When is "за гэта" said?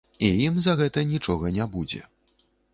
0.67-1.05